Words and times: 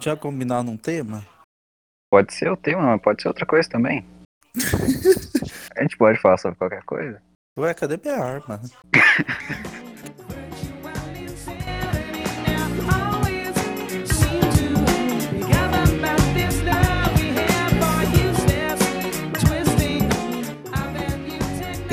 Já 0.00 0.16
combinado 0.16 0.70
um 0.70 0.78
tema? 0.78 1.22
Pode 2.10 2.32
ser 2.32 2.50
o 2.50 2.56
tema, 2.56 2.82
mas 2.82 3.02
pode 3.02 3.20
ser 3.20 3.28
outra 3.28 3.44
coisa 3.44 3.68
também. 3.68 4.04
A 5.76 5.82
gente 5.82 5.96
pode 5.98 6.18
falar 6.18 6.38
sobre 6.38 6.58
qualquer 6.58 6.82
coisa. 6.84 7.22
Ué, 7.58 7.74
cadê 7.74 7.98
minha 8.02 8.16
arma? 8.16 8.60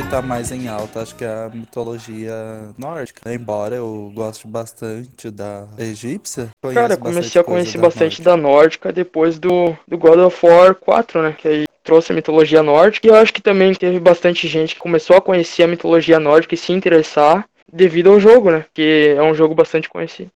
que 0.07 0.11
tá 0.11 0.21
mais 0.21 0.51
em 0.53 0.69
alta, 0.69 1.01
acho 1.01 1.15
que 1.15 1.25
é 1.25 1.27
a 1.27 1.49
mitologia 1.53 2.33
nórdica. 2.77 3.33
Embora 3.33 3.75
eu 3.75 4.09
goste 4.15 4.47
bastante 4.47 5.29
da 5.29 5.67
egípcia. 5.77 6.49
Cara, 6.73 6.95
comecei 6.95 7.41
a 7.41 7.43
conhecer 7.43 7.77
da 7.77 7.83
bastante 7.83 8.21
nórdica. 8.21 8.23
da 8.23 8.37
nórdica 8.37 8.93
depois 8.93 9.37
do, 9.37 9.75
do 9.85 9.97
God 9.97 10.19
of 10.19 10.45
War 10.45 10.75
4, 10.75 11.21
né? 11.21 11.35
Que 11.37 11.47
aí 11.47 11.65
trouxe 11.83 12.13
a 12.13 12.15
mitologia 12.15 12.63
nórdica. 12.63 13.05
E 13.05 13.09
eu 13.09 13.15
acho 13.15 13.33
que 13.33 13.41
também 13.41 13.73
teve 13.73 13.99
bastante 13.99 14.47
gente 14.47 14.75
que 14.75 14.81
começou 14.81 15.17
a 15.17 15.21
conhecer 15.21 15.63
a 15.63 15.67
mitologia 15.67 16.19
nórdica 16.19 16.55
e 16.55 16.57
se 16.57 16.71
interessar 16.71 17.45
devido 17.71 18.09
ao 18.09 18.19
jogo, 18.19 18.49
né? 18.49 18.65
Que 18.73 19.13
é 19.17 19.21
um 19.21 19.35
jogo 19.35 19.53
bastante 19.53 19.89
conhecido. 19.89 20.31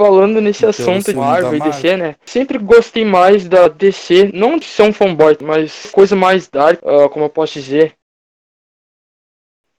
Falando 0.00 0.40
nesse 0.40 0.60
Pelo 0.60 0.70
assunto 0.70 1.12
de 1.12 1.14
Marvel 1.14 1.56
e. 1.56 1.60
DC, 1.60 1.96
né? 1.96 2.16
Sempre 2.24 2.58
gostei 2.58 3.04
mais 3.04 3.46
da 3.46 3.68
DC, 3.68 4.30
não 4.32 4.56
de 4.56 4.64
ser 4.64 4.82
um 4.82 4.92
fanboy, 4.92 5.36
mas 5.42 5.90
coisa 5.92 6.16
mais 6.16 6.48
dark, 6.48 6.80
ah, 6.84 7.08
como 7.10 7.26
eu 7.26 7.30
posso 7.30 7.52
dizer. 7.52 7.94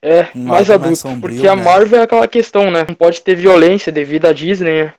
É, 0.05 0.29
mais 0.35 0.67
mais 0.67 0.69
adulto. 0.69 0.97
sombrio, 0.97 1.35
porque 1.35 1.47
a 1.47 1.55
né? 1.55 1.63
Marvel 1.63 1.99
é 1.99 2.03
aquela 2.03 2.27
questão, 2.27 2.69
né? 2.69 2.85
Não 2.87 2.93
pode 2.93 3.21
ter 3.21 3.35
violência 3.35 3.91
devido 3.91 4.27
à 4.27 4.33
Disney, 4.33 4.83
né? 4.83 4.93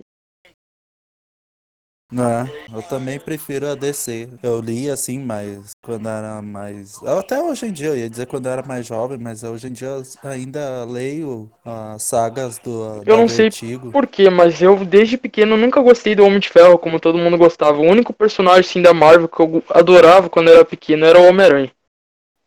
É, 2.12 2.76
eu 2.76 2.82
também 2.82 3.18
prefiro 3.18 3.68
a 3.68 3.74
DC. 3.74 4.28
Eu 4.42 4.60
li 4.60 4.88
assim, 4.88 5.18
mas 5.18 5.70
quando 5.82 6.08
era 6.08 6.40
mais. 6.40 7.00
Até 7.04 7.40
hoje 7.40 7.66
em 7.66 7.72
dia, 7.72 7.88
eu 7.88 7.96
ia 7.96 8.10
dizer 8.10 8.26
quando 8.26 8.46
eu 8.46 8.52
era 8.52 8.62
mais 8.62 8.86
jovem, 8.86 9.18
mas 9.18 9.42
hoje 9.42 9.68
em 9.68 9.72
dia 9.72 9.88
eu 9.88 10.02
ainda 10.22 10.84
leio 10.84 11.50
as 11.64 12.02
sagas 12.02 12.58
do 12.58 13.02
Eu 13.04 13.16
não 13.16 13.28
sei 13.28 13.46
Vertigo. 13.46 13.90
por 13.90 14.06
quê, 14.06 14.30
mas 14.30 14.62
eu 14.62 14.84
desde 14.84 15.16
pequeno 15.16 15.56
nunca 15.56 15.80
gostei 15.80 16.14
do 16.14 16.24
Homem 16.24 16.38
de 16.38 16.48
Ferro 16.48 16.78
como 16.78 17.00
todo 17.00 17.18
mundo 17.18 17.36
gostava. 17.36 17.78
O 17.78 17.88
único 17.90 18.12
personagem 18.12 18.60
assim 18.60 18.82
da 18.82 18.94
Marvel 18.94 19.28
que 19.28 19.40
eu 19.40 19.62
adorava 19.70 20.28
quando 20.28 20.48
eu 20.48 20.54
era 20.54 20.64
pequeno 20.64 21.04
era 21.04 21.20
o 21.20 21.28
Homem-Aranha. 21.28 21.70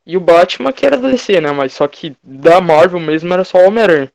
E 0.10 0.18
o 0.18 0.20
Batman 0.20 0.74
que 0.74 0.88
era 0.88 0.98
da 0.98 1.08
DC, 1.08 1.40
né? 1.40 1.52
Mas 1.52 1.74
só 1.74 1.88
que 1.88 2.18
da 2.24 2.60
Marvel 2.60 3.00
mesmo 3.00 3.32
era 3.32 3.44
só 3.44 3.60
o 3.60 3.68
Homem-Aranha. 3.68 4.12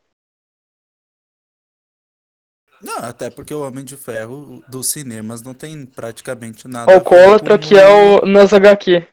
Não, 2.82 2.98
até 2.98 3.30
porque 3.30 3.54
o 3.54 3.62
Homem 3.62 3.84
de 3.84 3.96
Ferro 3.96 4.60
dos 4.66 4.88
cinemas 4.88 5.40
não 5.40 5.54
tem 5.54 5.86
praticamente 5.86 6.66
nada 6.66 6.92
Alcoólatra 6.92 7.56
com 7.56 7.64
que 7.64 7.76
é 7.76 7.86
o 7.86 8.26
nas 8.26 8.52
HQ. 8.52 9.06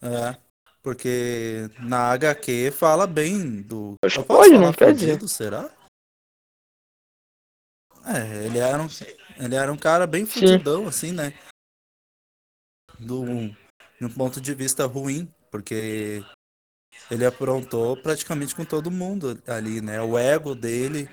É, 0.00 0.38
porque 0.82 1.68
na 1.78 2.10
HQ 2.12 2.70
fala 2.70 3.06
bem 3.06 3.60
do. 3.60 3.96
Acho 4.02 4.22
que 4.22 4.26
pode, 4.26 4.56
não 4.56 4.72
quer 4.72 4.94
dizer. 4.94 5.20
será? 5.28 5.70
É, 8.06 8.46
ele 8.46 8.58
era 8.58 8.82
um, 8.82 8.88
ele 9.36 9.54
era 9.54 9.70
um 9.70 9.76
cara 9.76 10.06
bem 10.06 10.24
fudidão, 10.24 10.88
assim, 10.88 11.12
né? 11.12 11.34
Do, 12.98 13.54
de 13.98 14.06
um 14.06 14.10
ponto 14.10 14.40
de 14.40 14.54
vista 14.54 14.86
ruim, 14.86 15.32
porque 15.50 16.22
ele 17.10 17.24
aprontou 17.24 17.96
praticamente 17.96 18.54
com 18.54 18.64
todo 18.64 18.90
mundo 18.90 19.42
ali, 19.46 19.80
né? 19.80 20.00
O 20.00 20.16
ego 20.18 20.54
dele 20.54 21.08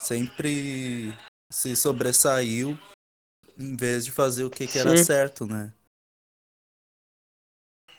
sempre 0.00 1.12
se 1.50 1.74
sobressaiu 1.74 2.78
em 3.58 3.76
vez 3.76 4.04
de 4.04 4.12
fazer 4.12 4.44
o 4.44 4.50
que, 4.50 4.66
que 4.66 4.78
era 4.78 4.96
Sim. 4.96 5.04
certo, 5.04 5.46
né? 5.46 5.72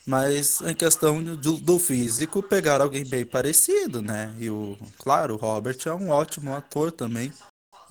Mas 0.05 0.61
em 0.61 0.73
questão 0.73 1.23
do, 1.23 1.57
do 1.57 1.77
físico, 1.77 2.41
pegaram 2.41 2.85
alguém 2.85 3.05
bem 3.05 3.25
parecido, 3.25 4.01
né? 4.01 4.33
E 4.39 4.49
o, 4.49 4.77
claro, 4.97 5.35
o 5.35 5.37
Robert 5.37 5.77
é 5.85 5.93
um 5.93 6.09
ótimo 6.09 6.55
ator 6.55 6.91
também. 6.91 7.31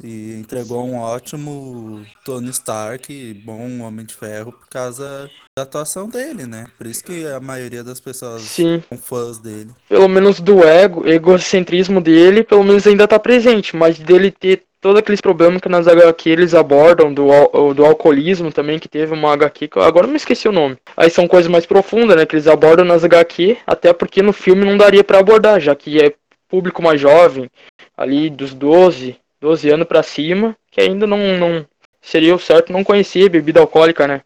E 0.02 0.34
entregou 0.38 0.84
um 0.84 0.98
ótimo 0.98 2.04
Tony 2.24 2.50
Stark, 2.50 3.34
bom 3.44 3.80
Homem 3.80 4.06
de 4.06 4.14
Ferro, 4.14 4.52
por 4.52 4.68
causa 4.68 5.28
da 5.56 5.64
atuação 5.64 6.08
dele, 6.08 6.46
né? 6.46 6.66
Por 6.76 6.86
isso 6.86 7.02
que 7.02 7.26
a 7.26 7.40
maioria 7.40 7.82
das 7.82 7.98
pessoas 7.98 8.42
Sim. 8.42 8.82
são 8.88 8.96
fãs 8.96 9.38
dele. 9.38 9.70
Pelo 9.88 10.08
menos 10.08 10.38
do 10.38 10.64
ego, 10.64 11.06
egocentrismo 11.06 12.00
dele, 12.00 12.44
pelo 12.44 12.62
menos 12.62 12.86
ainda 12.86 13.08
tá 13.08 13.18
presente, 13.18 13.74
mas 13.74 13.98
dele 13.98 14.30
ter 14.30 14.62
todo 14.80 14.98
aqueles 14.98 15.20
problemas 15.20 15.60
que 15.60 15.68
nas 15.68 15.88
HQ 15.88 16.30
eles 16.30 16.54
abordam, 16.54 17.12
do, 17.12 17.26
do 17.74 17.84
alcoolismo 17.84 18.52
também, 18.52 18.78
que 18.78 18.88
teve 18.88 19.12
uma 19.12 19.32
HQ, 19.32 19.68
que 19.68 19.76
eu 19.76 19.82
agora 19.82 20.06
eu 20.06 20.10
me 20.10 20.16
esqueci 20.16 20.48
o 20.48 20.52
nome. 20.52 20.76
Aí 20.96 21.10
são 21.10 21.26
coisas 21.26 21.50
mais 21.50 21.66
profundas, 21.66 22.16
né, 22.16 22.24
que 22.24 22.36
eles 22.36 22.46
abordam 22.46 22.84
nas 22.84 23.02
HQ, 23.02 23.58
até 23.66 23.92
porque 23.92 24.22
no 24.22 24.32
filme 24.32 24.64
não 24.64 24.76
daria 24.76 25.02
pra 25.02 25.18
abordar, 25.18 25.60
já 25.60 25.74
que 25.74 26.00
é 26.00 26.14
público 26.48 26.82
mais 26.82 27.00
jovem, 27.00 27.50
ali 27.96 28.30
dos 28.30 28.54
12, 28.54 29.16
12 29.40 29.70
anos 29.70 29.86
pra 29.86 30.02
cima, 30.02 30.56
que 30.70 30.80
ainda 30.80 31.06
não, 31.06 31.18
não 31.38 31.68
seria 32.00 32.34
o 32.34 32.38
certo 32.38 32.72
não 32.72 32.84
conhecer 32.84 33.28
bebida 33.28 33.60
alcoólica, 33.60 34.06
né? 34.06 34.22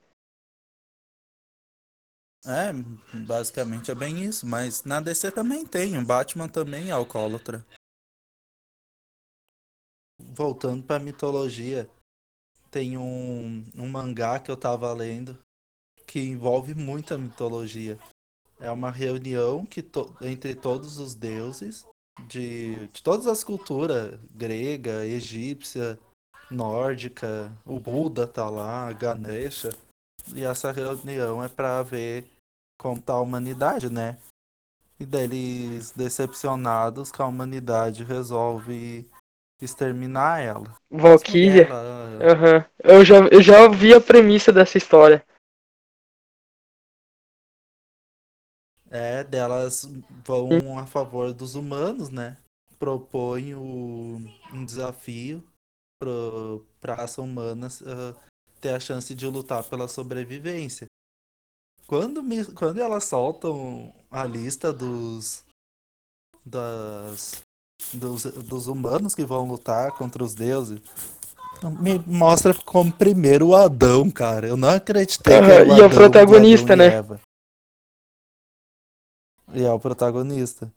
É, 2.44 2.72
basicamente 3.24 3.90
é 3.90 3.94
bem 3.94 4.24
isso, 4.24 4.46
mas 4.46 4.82
na 4.82 5.00
DC 5.00 5.30
também 5.30 5.64
tem, 5.64 5.96
o 5.96 6.04
Batman 6.04 6.48
também 6.48 6.88
é 6.88 6.92
alcoólatra. 6.92 7.64
Voltando 10.18 10.82
pra 10.82 10.98
mitologia, 10.98 11.88
tem 12.70 12.96
um, 12.96 13.64
um 13.74 13.88
mangá 13.88 14.40
que 14.40 14.50
eu 14.50 14.56
tava 14.56 14.92
lendo 14.92 15.38
que 16.06 16.20
envolve 16.20 16.74
muita 16.74 17.16
mitologia. 17.16 17.98
É 18.60 18.70
uma 18.70 18.90
reunião 18.90 19.64
que 19.64 19.82
to- 19.82 20.16
entre 20.20 20.54
todos 20.54 20.98
os 20.98 21.14
deuses 21.14 21.86
de, 22.26 22.86
de 22.88 23.02
todas 23.02 23.26
as 23.26 23.42
culturas, 23.42 24.18
grega, 24.30 25.04
egípcia, 25.06 25.98
nórdica, 26.50 27.52
o 27.64 27.78
Buda 27.80 28.26
tá 28.26 28.48
lá, 28.48 28.92
Ganesha. 28.92 29.70
E 30.34 30.44
essa 30.44 30.70
reunião 30.70 31.42
é 31.42 31.48
pra 31.48 31.82
ver 31.82 32.26
como 32.78 33.00
tá 33.00 33.14
a 33.14 33.20
humanidade, 33.20 33.90
né? 33.90 34.18
E 35.00 35.06
daí 35.06 35.24
eles, 35.24 35.90
decepcionados 35.90 37.10
com 37.10 37.22
a 37.22 37.26
humanidade, 37.26 38.04
resolve 38.04 39.08
exterminar 39.60 40.40
ela. 40.40 40.76
Valkyria. 40.90 41.64
Ela- 41.64 42.32
Aham. 42.32 42.64
Eu 42.84 43.04
já, 43.04 43.16
eu 43.28 43.42
já 43.42 43.68
vi 43.68 43.94
a 43.94 44.00
premissa 44.00 44.52
dessa 44.52 44.78
história. 44.78 45.24
É, 48.92 49.24
delas 49.24 49.88
vão 50.22 50.78
a 50.78 50.84
favor 50.86 51.32
dos 51.32 51.54
humanos, 51.54 52.10
né? 52.10 52.36
Propõem 52.78 53.54
o, 53.54 54.20
um 54.52 54.64
desafio 54.66 55.42
para 55.98 56.92
a 56.92 56.96
raça 56.96 57.22
humana 57.22 57.68
ah, 57.86 58.14
ter 58.60 58.74
a 58.74 58.80
chance 58.80 59.14
de 59.14 59.26
lutar 59.26 59.64
pela 59.64 59.88
sobrevivência. 59.88 60.86
Quando, 61.86 62.22
me- 62.22 62.44
quando 62.44 62.80
elas 62.80 63.04
soltam 63.04 63.94
a 64.10 64.24
lista 64.24 64.72
dos, 64.72 65.42
das, 66.44 67.42
dos, 67.94 68.24
dos 68.24 68.66
humanos 68.66 69.14
que 69.14 69.24
vão 69.24 69.46
lutar 69.48 69.92
contra 69.92 70.22
os 70.22 70.34
deuses, 70.34 70.80
me 71.80 71.98
mostra 71.98 72.54
como 72.54 72.92
primeiro 72.92 73.48
o 73.48 73.56
Adão, 73.56 74.10
cara. 74.10 74.48
Eu 74.48 74.56
não 74.56 74.70
acreditei 74.70 75.38
que 75.38 75.50
era 75.50 75.64
o 75.64 75.66
e 75.68 75.70
a 75.70 75.86
Adão, 75.86 75.88
protagonista, 75.88 76.72
Adão 76.72 76.76
e 76.76 76.90
né? 76.90 77.18
E 79.54 79.64
é 79.64 79.72
o 79.72 79.78
protagonista. 79.78 80.70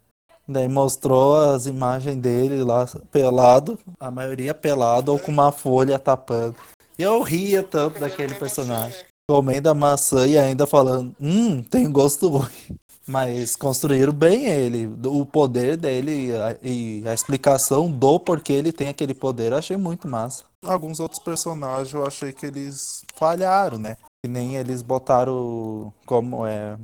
Daí 0.48 0.68
mostrou 0.68 1.36
as 1.36 1.66
imagens 1.66 2.18
dele 2.18 2.64
lá 2.64 2.86
pelado, 3.12 3.80
a 4.00 4.12
maioria 4.12 4.54
pelado 4.54 5.12
ou 5.12 5.20
com 5.20 5.32
uma 5.32 5.52
folha 5.52 5.98
tapando. 5.98 6.56
E 6.98 7.04
eu 7.04 7.22
ria 7.24 7.64
tanto 7.64 8.00
daquele 8.00 8.36
personagem. 8.36 9.04
Comendo 9.28 9.70
a 9.70 9.74
maçã 9.74 10.28
e 10.28 10.38
ainda 10.38 10.68
falando, 10.68 11.16
hum, 11.20 11.64
tem 11.64 11.92
gosto 11.92 12.28
ruim. 12.28 12.50
Mas 13.08 13.56
construíram 13.56 14.14
bem 14.14 14.46
ele. 14.46 14.88
O 15.06 15.26
poder 15.26 15.78
dele 15.78 16.32
e 16.64 17.08
a 17.08 17.14
explicação 17.14 17.92
do 17.92 18.20
porquê 18.20 18.54
ele 18.54 18.72
tem 18.72 18.88
aquele 18.88 19.14
poder 19.14 19.52
eu 19.52 19.58
achei 19.58 19.78
muito 19.78 20.08
massa. 20.08 20.44
Alguns 20.64 21.00
outros 21.00 21.20
personagens 21.20 21.94
eu 21.94 22.06
achei 22.06 22.34
que 22.34 22.48
eles 22.48 23.04
falharam, 23.16 23.78
né? 23.78 23.98
Que 24.24 24.32
nem 24.32 24.56
eles 24.56 24.82
botaram 24.82 25.94
como 26.04 26.48
é 26.48 26.78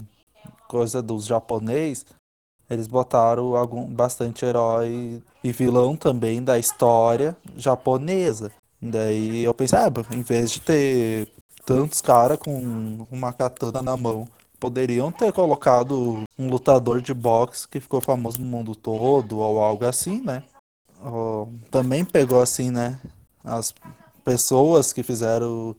coisa 0.72 1.02
dos 1.02 1.26
japonês, 1.26 2.06
eles 2.70 2.88
botaram 2.88 3.58
algum, 3.58 3.86
bastante 3.86 4.46
herói 4.46 5.22
e 5.44 5.52
vilão 5.52 5.98
também 5.98 6.42
da 6.42 6.58
história 6.58 7.36
japonesa. 7.58 8.50
Daí 8.82 9.44
eu 9.44 9.54
pensei, 9.54 9.78
ah, 9.78 9.92
em 10.12 10.22
vez 10.22 10.52
de 10.52 10.62
ter 10.62 11.28
tantos 11.66 12.02
caras 12.02 12.40
com 12.40 13.06
uma 13.12 13.34
katana 13.34 13.82
na 13.82 13.98
mão, 13.98 14.26
poderiam 14.58 15.12
ter 15.12 15.34
colocado 15.34 16.24
um 16.40 16.50
lutador 16.50 17.02
de 17.02 17.14
boxe 17.14 17.68
que 17.68 17.82
ficou 17.82 18.00
famoso 18.00 18.40
no 18.40 18.48
mundo 18.48 18.74
todo 18.74 19.40
ou 19.40 19.60
algo 19.60 19.86
assim, 19.86 20.22
né? 20.22 20.42
Também 21.70 22.06
pegou 22.06 22.42
assim, 22.42 22.72
né? 22.72 22.98
as 23.44 23.74
pessoas 24.24 24.94
que 24.94 25.04
fizeram 25.04 25.76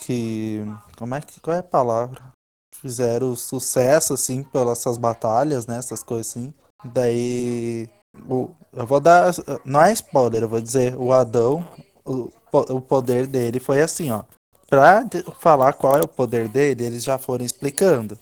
que 0.00 0.60
como 0.96 1.14
é 1.14 1.20
que 1.20 1.40
qual 1.40 1.56
é 1.56 1.60
a 1.60 1.62
palavra? 1.62 2.32
Fizeram 2.80 3.36
sucesso 3.36 4.14
assim 4.14 4.42
pelas 4.42 4.78
essas 4.78 4.96
batalhas, 4.96 5.66
né, 5.66 5.76
essas 5.78 6.02
coisas 6.02 6.28
assim. 6.28 6.52
Daí 6.84 7.88
o, 8.28 8.50
eu 8.72 8.86
vou 8.86 9.00
dar 9.00 9.32
não 9.64 9.82
é 9.82 9.92
spoiler, 9.92 10.42
eu 10.42 10.48
vou 10.48 10.60
dizer 10.60 10.96
o 10.96 11.12
Adão, 11.12 11.66
o, 12.04 12.30
o 12.52 12.80
poder 12.80 13.26
dele 13.26 13.60
foi 13.60 13.82
assim, 13.82 14.10
ó. 14.10 14.22
Pra 14.66 15.04
falar 15.40 15.72
qual 15.72 15.96
é 15.96 16.00
o 16.00 16.08
poder 16.08 16.48
dele, 16.48 16.84
eles 16.84 17.02
já 17.02 17.18
foram 17.18 17.44
explicando 17.44 18.18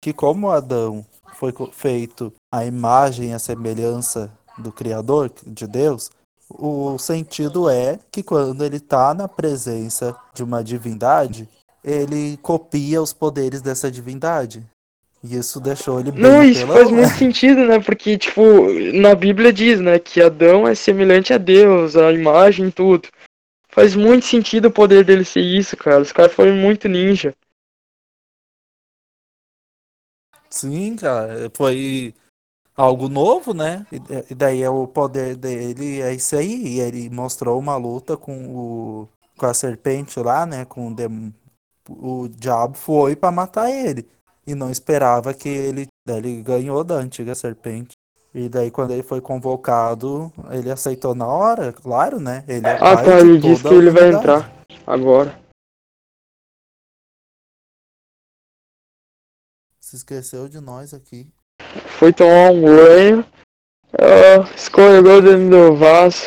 que 0.00 0.12
como 0.12 0.50
Adão 0.50 1.04
foi 1.34 1.52
feito 1.72 2.32
a 2.52 2.64
imagem 2.64 3.34
a 3.34 3.38
semelhança 3.38 4.30
do 4.56 4.72
Criador, 4.72 5.30
de 5.46 5.66
Deus, 5.66 6.10
o 6.50 6.98
sentido 6.98 7.68
é 7.68 7.98
que 8.10 8.22
quando 8.22 8.64
ele 8.64 8.78
está 8.78 9.12
na 9.12 9.28
presença 9.28 10.16
de 10.34 10.42
uma 10.42 10.64
divindade, 10.64 11.48
ele 11.88 12.36
copia 12.38 13.00
os 13.00 13.12
poderes 13.12 13.62
dessa 13.62 13.90
divindade. 13.90 14.62
E 15.24 15.36
isso 15.36 15.58
deixou 15.58 15.98
ele 15.98 16.12
bem 16.12 16.22
Não, 16.22 16.42
isso 16.42 16.66
faz 16.66 16.90
né? 16.90 16.96
muito 16.98 17.14
sentido, 17.14 17.64
né? 17.64 17.80
Porque, 17.80 18.16
tipo, 18.18 18.42
na 18.94 19.14
Bíblia 19.14 19.52
diz, 19.52 19.80
né, 19.80 19.98
que 19.98 20.22
Adão 20.22 20.68
é 20.68 20.74
semelhante 20.74 21.32
a 21.32 21.38
Deus, 21.38 21.96
a 21.96 22.12
imagem 22.12 22.68
e 22.68 22.72
tudo. 22.72 23.08
Faz 23.70 23.96
muito 23.96 24.26
sentido 24.26 24.66
o 24.66 24.72
poder 24.72 25.04
dele 25.04 25.24
ser 25.24 25.40
isso, 25.40 25.76
cara. 25.76 26.00
Os 26.00 26.12
caras 26.12 26.32
foram 26.32 26.54
muito 26.54 26.88
ninja. 26.88 27.34
Sim, 30.50 30.96
cara, 30.96 31.50
foi 31.54 32.14
algo 32.76 33.08
novo, 33.08 33.52
né? 33.52 33.86
E 33.92 34.32
e 34.32 34.34
daí 34.34 34.62
é 34.62 34.70
o 34.70 34.86
poder 34.86 35.36
dele, 35.36 36.00
é 36.00 36.14
isso 36.14 36.36
aí. 36.36 36.76
E 36.76 36.80
ele 36.80 37.10
mostrou 37.10 37.58
uma 37.58 37.76
luta 37.76 38.16
com 38.16 38.48
o 38.48 39.08
com 39.38 39.46
a 39.46 39.54
serpente 39.54 40.18
lá, 40.18 40.44
né? 40.44 40.64
Com 40.66 40.88
o, 40.88 40.94
dem... 40.94 41.32
o 41.88 42.28
diabo 42.28 42.76
foi 42.76 43.16
pra 43.16 43.30
matar 43.30 43.70
ele 43.70 44.08
e 44.46 44.54
não 44.54 44.70
esperava 44.70 45.34
que 45.34 45.48
ele, 45.48 45.86
daí 46.06 46.18
ele 46.18 46.42
ganhou 46.42 46.82
da 46.84 46.94
antiga 46.94 47.34
serpente. 47.34 47.92
E 48.34 48.48
daí 48.48 48.70
quando 48.70 48.92
ele 48.92 49.02
foi 49.02 49.20
convocado, 49.20 50.32
ele 50.50 50.70
aceitou 50.70 51.14
na 51.14 51.26
hora, 51.26 51.72
claro, 51.72 52.20
né? 52.20 52.44
Ele 52.46 52.66
é 52.66 52.72
Ah, 52.80 52.96
tá, 52.96 53.20
ele 53.20 53.38
disse 53.38 53.62
que 53.62 53.74
ele 53.74 53.90
vai 53.90 54.08
entrar 54.12 54.52
agora. 54.86 55.38
Se 59.80 59.96
esqueceu 59.96 60.48
de 60.48 60.60
nós 60.60 60.92
aqui. 60.92 61.26
Foi 61.98 62.12
tomar 62.12 62.52
um 62.52 62.62
banho, 62.62 63.26
ah, 63.94 64.54
escorregou 64.54 65.22
dentro 65.22 65.48
do 65.50 65.76
vaso. 65.76 66.26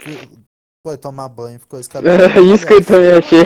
Fi- 0.00 0.45
Foi 0.86 0.96
tomar 0.96 1.28
banho, 1.28 1.58
ficou 1.58 1.78
É 1.80 1.82
escabelado. 1.82 2.54
isso 2.54 2.64
que 2.64 2.74
eu 2.74 2.86
também 2.86 3.10
achei. 3.10 3.42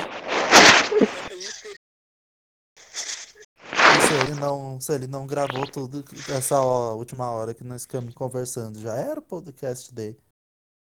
E 3.73 4.01
se 4.07 4.15
ele 4.23 4.39
não, 4.39 4.79
se 4.79 4.95
ele 4.95 5.07
não 5.07 5.27
gravou 5.27 5.67
tudo 5.67 6.05
essa 6.29 6.61
última 6.61 7.31
hora 7.31 7.55
que 7.55 7.65
nós 7.65 7.85
ficamos 7.85 8.13
conversando, 8.13 8.79
já 8.79 8.95
era 8.95 9.21
o 9.21 9.23
podcast 9.23 9.91
dele. 9.95 10.21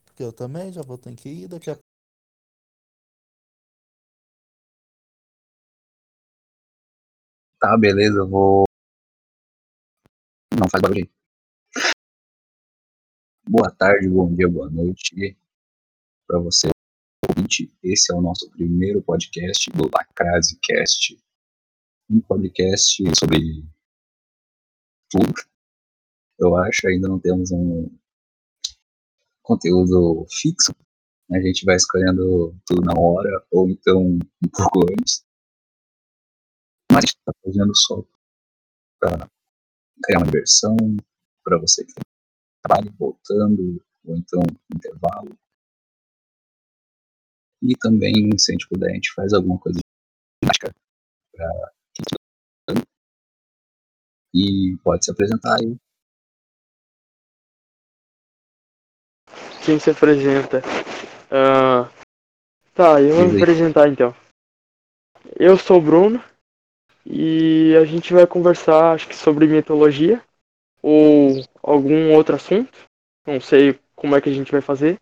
Porque 0.04 0.22
eu 0.22 0.34
também 0.34 0.70
já 0.74 0.82
vou 0.82 0.98
ter 0.98 1.16
que 1.16 1.30
ir 1.30 1.48
daqui 1.48 1.72
a 1.72 1.78
Tá, 7.58 7.78
beleza, 7.78 8.18
eu 8.18 8.28
vou. 8.28 8.66
Não 10.60 10.68
faz 10.70 10.82
barulho. 10.82 11.10
Boa 13.48 13.72
tarde, 13.72 14.10
bom 14.10 14.34
dia, 14.36 14.50
boa 14.50 14.70
noite 14.70 15.38
para 16.30 16.40
você, 16.40 16.70
ouvinte. 17.28 17.76
Esse 17.82 18.14
é 18.14 18.16
o 18.16 18.22
nosso 18.22 18.48
primeiro 18.52 19.02
podcast 19.02 19.68
do 19.72 19.90
Lacrase 19.92 20.60
Cast. 20.62 21.20
Um 22.08 22.22
podcast 22.22 23.04
sobre 23.20 23.66
tudo. 25.10 25.34
Eu 26.40 26.56
acho, 26.56 26.88
ainda 26.88 27.08
não 27.08 27.20
temos 27.20 27.52
um 27.52 27.90
conteúdo 29.42 30.28
fixo. 30.30 30.72
A 31.32 31.42
gente 31.42 31.66
vai 31.66 31.76
escolhendo 31.76 32.56
tudo 32.64 32.82
na 32.82 32.94
hora, 32.94 33.44
ou 33.50 33.68
então 33.68 34.00
um 34.00 34.50
pouco 34.56 34.82
antes. 34.94 35.26
Mas 36.92 36.98
a 36.98 37.02
gente 37.02 37.18
está 37.18 37.34
fazendo 37.44 37.76
só 37.76 38.04
para 39.00 39.28
criar 40.04 40.20
uma 40.20 40.28
diversão 40.28 40.78
para 41.44 41.60
você 41.60 41.84
que 41.84 41.94
tem 41.94 42.04
trabalho 42.64 42.96
voltando, 43.00 43.84
ou 44.06 44.16
então 44.16 44.42
intervalo. 44.76 45.36
E 47.62 47.76
também, 47.78 48.14
se 48.38 48.52
a 48.52 48.54
gente 48.54 48.68
puder, 48.70 48.92
a 48.92 48.94
gente 48.94 49.14
faz 49.14 49.34
alguma 49.34 49.60
coisa 49.60 49.80
de 49.80 50.46
ginástica 50.46 50.74
para. 51.36 51.74
E 54.34 54.78
pode 54.84 55.04
se 55.04 55.12
apresentar 55.12 55.56
aí. 55.56 55.76
Quem 59.66 59.80
se 59.80 59.90
apresenta? 59.90 60.62
Ah, 61.32 61.92
tá, 62.74 63.02
eu 63.02 63.16
vou 63.16 63.28
me 63.28 63.42
apresentar 63.42 63.90
então. 63.90 64.16
Eu 65.36 65.58
sou 65.58 65.80
o 65.80 65.82
Bruno 65.82 66.24
e 67.06 67.76
a 67.76 67.86
gente 67.86 68.14
vai 68.14 68.26
conversar, 68.26 68.94
acho 68.94 69.08
que 69.08 69.16
sobre 69.16 69.48
mitologia 69.48 70.24
ou 70.82 71.44
algum 71.62 72.14
outro 72.14 72.36
assunto. 72.36 72.78
Não 73.26 73.42
sei 73.42 73.80
como 73.96 74.16
é 74.16 74.22
que 74.22 74.30
a 74.30 74.34
gente 74.34 74.52
vai 74.52 74.62
fazer, 74.62 75.00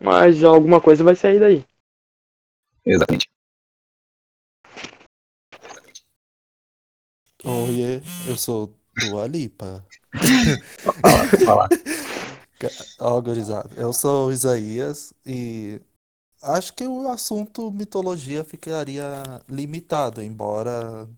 mas 0.00 0.44
alguma 0.44 0.80
coisa 0.80 1.02
vai 1.02 1.16
sair 1.16 1.40
daí. 1.40 1.64
Exatamente. 2.88 3.28
Oiê, 7.44 8.00
eu 8.26 8.36
sou 8.36 8.74
do 8.96 9.20
Alipa. 9.20 9.86
Pode 11.30 11.44
falar. 11.44 11.68
Ó, 12.98 13.20
gurizada, 13.20 13.70
eu 13.76 13.92
sou 13.92 14.28
o 14.28 14.32
Isaías 14.32 15.12
e 15.24 15.80
acho 16.42 16.72
que 16.74 16.84
o 16.84 17.08
assunto 17.08 17.70
mitologia 17.70 18.42
ficaria 18.42 19.22
limitado, 19.48 20.22
embora 20.22 21.08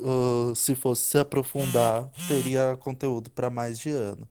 uh, 0.00 0.56
se 0.56 0.74
fosse 0.74 1.04
se 1.04 1.18
aprofundar, 1.18 2.10
teria 2.26 2.76
conteúdo 2.78 3.30
para 3.30 3.50
mais 3.50 3.78
de 3.78 3.90
ano. 3.90 4.28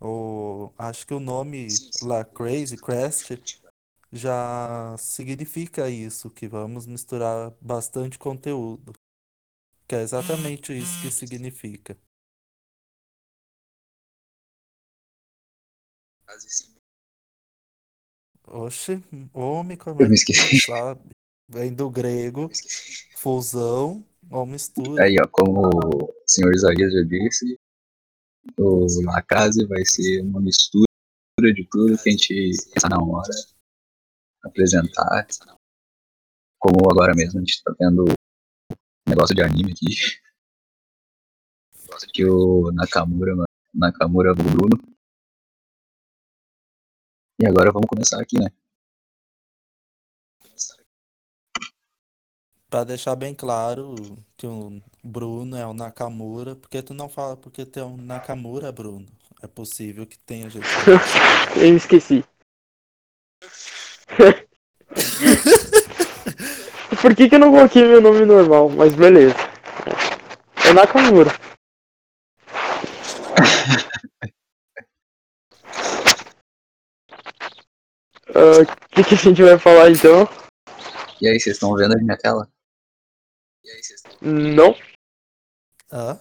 O, 0.00 0.70
acho 0.78 1.06
que 1.06 1.12
o 1.12 1.20
nome 1.20 1.68
lá, 2.02 2.24
Crazy 2.24 2.76
Crest, 2.76 3.38
já 4.14 4.94
significa 4.96 5.90
isso, 5.90 6.30
que 6.30 6.46
vamos 6.46 6.86
misturar 6.86 7.52
bastante 7.60 8.16
conteúdo. 8.16 8.92
Que 9.88 9.96
é 9.96 10.02
exatamente 10.02 10.72
isso 10.72 11.02
que 11.02 11.10
significa. 11.10 11.98
Oxe, 18.46 19.02
homem, 19.32 19.76
como 19.76 20.00
Eu 20.00 20.06
é 20.06 20.08
me 20.08 20.14
que 20.14 20.32
esqueci. 20.32 20.66
sabe? 20.66 21.10
Vem 21.48 21.74
do 21.74 21.90
grego, 21.90 22.48
fusão 23.16 24.04
ou 24.30 24.46
mistura. 24.46 25.02
Aí, 25.02 25.16
ó, 25.20 25.26
como 25.28 25.68
o 25.68 26.14
senhor 26.26 26.54
Isaías 26.54 26.92
já 26.92 27.02
disse, 27.02 27.58
o 28.58 28.86
Lacase 29.04 29.66
vai 29.66 29.84
ser 29.84 30.22
uma 30.22 30.40
mistura 30.40 30.86
de 31.38 31.66
tudo 31.68 31.98
que 31.98 32.08
a 32.08 32.12
gente 32.12 32.50
pensar 32.72 32.88
na 32.88 33.02
hora, 33.02 33.30
apresentar. 34.44 35.26
Como 36.58 36.90
agora 36.90 37.12
mesmo 37.14 37.40
a 37.40 37.42
gente 37.42 37.62
tá 37.62 37.74
tendo 37.76 38.04
um 38.04 39.10
negócio 39.10 39.34
de 39.34 39.42
anime 39.42 39.72
aqui. 39.72 39.86
Que 42.12 42.24
o 42.24 42.70
Nakamura, 42.72 43.34
Nakamura 43.72 44.34
do 44.34 44.42
Bruno. 44.42 44.76
E 47.40 47.46
agora 47.46 47.72
vamos 47.72 47.88
começar 47.88 48.20
aqui, 48.20 48.38
né? 48.38 48.48
Pra 52.68 52.82
deixar 52.82 53.14
bem 53.14 53.34
claro 53.34 53.94
que 54.36 54.46
o 54.46 54.82
Bruno 55.02 55.56
é 55.56 55.66
o 55.66 55.72
Nakamura, 55.72 56.56
porque 56.56 56.82
tu 56.82 56.92
não 56.92 57.08
fala 57.08 57.36
porque 57.36 57.64
tu 57.64 57.78
é 57.78 57.84
um 57.84 57.96
Nakamura, 57.96 58.72
Bruno. 58.72 59.06
É 59.42 59.46
possível 59.46 60.06
que 60.06 60.18
tenha 60.18 60.48
gente. 60.48 60.64
Eu 61.56 61.76
esqueci. 61.76 62.24
Por 67.00 67.14
que, 67.14 67.28
que 67.28 67.34
eu 67.34 67.38
não 67.38 67.50
coloquei 67.50 67.86
meu 67.86 68.00
nome 68.00 68.24
normal? 68.24 68.68
Mas 68.70 68.94
beleza. 68.94 69.34
É 70.66 70.72
Nakamura. 70.72 71.30
Ah, 78.34 78.62
O 78.62 78.88
que, 78.88 79.04
que 79.04 79.14
a 79.14 79.18
gente 79.18 79.42
vai 79.42 79.58
falar 79.58 79.90
então? 79.90 80.26
E 81.20 81.28
aí, 81.28 81.38
vocês 81.38 81.56
estão 81.56 81.74
vendo 81.74 81.94
a 81.94 81.98
minha 81.98 82.16
tela? 82.16 82.48
Não? 84.20 84.74
Hã? 85.92 86.18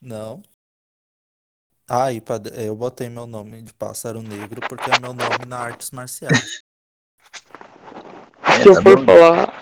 Não? 0.00 0.42
Ah, 1.88 2.12
e 2.12 2.20
pra- 2.20 2.40
eu 2.54 2.74
botei 2.74 3.08
meu 3.08 3.26
nome 3.26 3.62
de 3.62 3.72
Pássaro 3.72 4.20
Negro 4.22 4.60
porque 4.68 4.90
é 4.90 4.98
meu 5.00 5.12
nome 5.12 5.44
na 5.46 5.58
artes 5.58 5.90
marciais. 5.90 6.32
É, 8.58 8.62
Se 8.62 8.68
eu 8.68 8.82
for 8.82 9.04
falar 9.04 9.52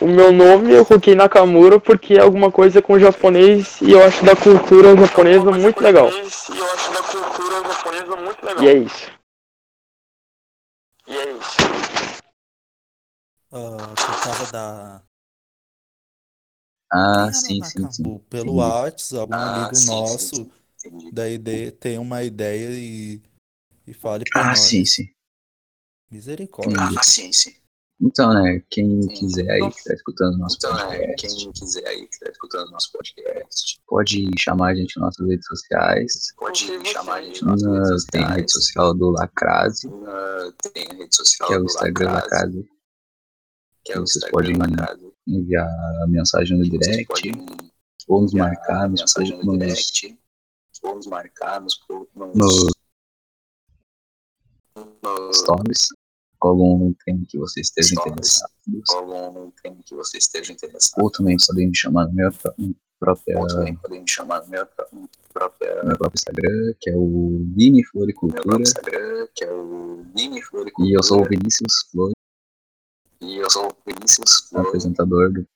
o 0.00 0.06
meu 0.06 0.30
nome, 0.32 0.72
eu 0.72 0.84
coloquei 0.84 1.14
Nakamura 1.14 1.80
porque 1.80 2.14
é 2.14 2.20
alguma 2.20 2.50
coisa 2.52 2.82
com 2.82 2.98
japonês 2.98 3.80
e 3.80 3.92
eu 3.92 4.02
acho 4.04 4.24
da 4.24 4.36
cultura 4.36 4.96
japonesa 4.96 5.50
muito 5.52 5.80
legal. 5.82 6.08
E 6.08 6.18
eu 6.58 6.72
acho 6.72 6.92
da 6.92 7.02
cultura 7.02 7.62
japonesa 7.74 8.16
muito 8.16 8.44
legal. 8.46 8.64
É 8.64 8.74
isso. 8.74 9.10
E 11.08 11.16
é 11.16 11.32
isso. 11.32 11.56
Ah, 13.52 13.94
por 13.94 14.22
causa 14.24 14.52
da. 14.52 15.02
Ah, 16.92 17.32
sim, 17.32 17.62
sim, 17.62 17.90
sim. 17.90 18.02
Pelo 18.28 18.52
Entendi. 18.52 18.58
Whats, 18.58 19.14
algum 19.14 19.34
Ah, 19.34 19.46
amigo 19.46 19.74
sim, 19.76 19.86
sim, 19.86 19.86
nosso 19.86 20.36
sim. 20.36 20.50
Entendi. 20.86 21.10
da 21.12 21.28
ID 21.28 21.72
tem 21.80 21.98
uma 21.98 22.22
ideia 22.22 22.68
e, 22.70 23.20
e 23.86 23.94
fale 23.94 24.24
pra 24.30 24.42
Ah, 24.42 24.46
nós. 24.48 24.58
sim, 24.60 24.84
sim. 24.84 25.08
Misericórdia. 26.10 26.76
Ah, 26.80 27.02
sim, 27.02 27.32
sim. 27.32 27.54
Então, 27.98 28.34
né, 28.34 28.62
quem 28.70 29.00
Sim. 29.02 29.08
quiser 29.08 29.50
aí 29.50 29.70
que 29.72 29.84
tá 29.84 29.94
escutando 29.94 30.36
nosso 30.36 30.56
Então, 30.58 30.74
né, 30.74 30.98
podcast, 30.98 31.36
quem 31.44 31.52
quiser 31.52 31.86
aí 31.88 32.06
que 32.06 32.18
tá 32.20 32.30
escutando 32.30 32.70
nosso 32.70 32.92
podcast, 32.92 33.80
pode 33.86 34.30
chamar 34.38 34.72
a 34.72 34.74
gente 34.74 34.96
nas 34.98 35.06
nossas 35.06 35.26
redes 35.28 35.46
sociais. 35.46 36.12
pode 36.36 36.86
chamar 36.92 37.14
a 37.14 37.22
gente 37.22 37.42
nas 37.42 37.62
redes 37.62 37.88
Na, 38.04 38.10
tem 38.12 38.22
a 38.24 38.28
rede 38.34 38.52
sociais. 38.52 38.52
social 38.52 38.94
do 38.94 39.10
Lacrase, 39.10 39.88
Na- 39.88 40.52
Tem 40.74 40.86
a 40.90 40.92
rede 40.94 41.16
social 41.16 41.48
que 41.48 41.54
é 41.54 41.56
o 41.56 41.60
do 41.60 41.64
Instagram 41.66 42.12
Lacrase, 42.12 42.56
Lacrase. 42.58 42.70
que 43.84 43.92
é 43.92 43.98
o 43.98 44.00
Vocês 44.06 44.24
Instagram 44.24 44.58
podem 44.58 44.76
Lacrase. 44.76 45.12
enviar 45.26 45.68
a 46.02 46.06
mensagem 46.06 46.58
no 46.58 46.64
direct 46.64 47.06
podem 47.06 47.46
ou 48.08 48.20
nos 48.22 48.34
marcar 48.34 48.90
nos, 48.90 49.00
mensagem 49.00 49.42
no 49.42 49.58
direct 49.58 50.18
ou 50.82 50.96
nos 50.96 51.06
marcar 51.06 51.60
nos, 51.62 51.80
nos, 52.34 52.70
nos 55.02 55.38
stories 55.38 55.88
algum 56.40 56.92
tema 57.04 57.24
que 57.28 57.38
você 57.38 57.60
esteja 57.60 57.94
interessado. 57.94 58.50
algum 58.90 59.50
tema 59.62 59.76
que 59.84 59.94
você 59.94 60.18
esteja 60.18 60.52
interessado. 60.52 61.02
Ou 61.02 61.10
também 61.10 61.36
podem 61.46 61.68
me 61.68 61.76
chamar 61.76 62.06
no 62.06 62.12
meu 62.14 62.32
pró- 62.32 62.54
própria, 62.98 63.38
Ou 63.38 63.46
também 63.46 63.76
podem 63.76 64.00
me 64.02 64.08
chamar 64.10 64.42
no 64.42 64.48
meu 64.48 64.66
pró- 64.66 64.86
própria, 65.32 65.82
no 65.82 65.88
meu 65.88 65.98
próprio 65.98 66.18
Instagram, 66.18 66.74
que 66.80 66.90
é 66.90 66.94
o 66.96 67.44
Vini 67.54 67.80
meu 67.82 67.90
Floricultura. 67.90 68.42
próprio 68.42 68.62
Instagram, 68.62 69.28
que 69.34 69.44
é 69.44 69.52
o 69.52 70.06
Mini 70.14 70.42
Floricultura. 70.42 70.88
E 70.88 70.92
eu 70.96 71.02
sou 71.02 71.20
o 71.20 71.28
Vinícius 71.28 71.72
Flores, 71.90 72.14
E 73.20 73.36
eu 73.36 73.50
sou 73.50 73.66
o 73.68 73.76
Vinícius 73.86 74.48
Flores, 74.48 74.68
apresentador 74.68 75.32
do 75.32 75.46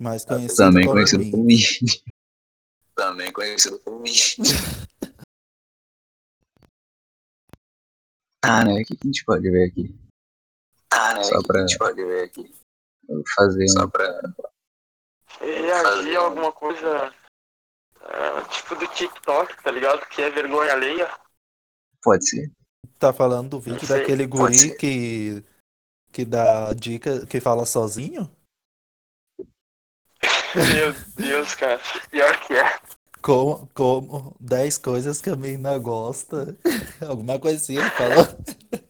Mais 0.00 0.24
conhecido 0.24 0.56
também 0.56 0.84
como 0.84 0.94
conhecido 0.96 1.30
como 1.30 1.46
Vini. 1.46 1.62
também 2.94 3.32
conhecido 3.32 3.78
como 3.80 4.02
Ah, 8.46 8.64
né? 8.64 8.74
O 8.74 8.84
que 8.84 8.96
que 8.96 9.06
a 9.06 9.06
gente 9.06 9.24
pode 9.24 9.50
ver 9.50 9.68
aqui? 9.68 9.94
Ah, 10.92 11.14
né? 11.14 11.24
Só 11.24 11.40
que 11.40 11.46
pra- 11.46 11.58
a 11.58 11.66
gente 11.66 11.78
pode 11.78 12.04
ver 12.04 12.24
aqui. 12.24 12.54
Eu 13.08 13.22
Fazer 13.34 13.68
Só 13.68 13.84
um... 13.84 13.90
pra. 13.90 14.20
Reagir 15.40 16.16
a 16.16 16.20
alguma 16.20 16.52
coisa 16.52 17.14
é, 18.00 18.42
tipo 18.48 18.74
do 18.76 18.86
TikTok, 18.88 19.62
tá 19.62 19.70
ligado? 19.70 20.06
Que 20.08 20.22
é 20.22 20.30
vergonha 20.30 20.72
alheia. 20.72 21.10
Pode 22.02 22.28
ser. 22.28 22.50
Tá 22.98 23.12
falando 23.12 23.50
do 23.50 23.60
vídeo 23.60 23.86
daquele 23.86 24.26
guri 24.26 24.76
que, 24.76 25.44
que 26.12 26.24
dá 26.24 26.72
dica, 26.72 27.26
que 27.26 27.40
fala 27.40 27.66
sozinho? 27.66 28.30
Meu 30.54 30.92
Deus, 31.16 31.54
cara. 31.54 31.80
Pior 32.10 32.46
que 32.46 32.54
é. 32.54 32.80
Como, 33.22 33.68
como 33.74 34.36
10 34.40 34.78
coisas 34.78 35.20
que 35.20 35.30
a 35.30 35.36
menina 35.36 35.76
gosta. 35.78 36.56
Alguma 37.06 37.38
coisinha 37.38 37.80
ele 37.80 37.90
falou. 37.90 38.26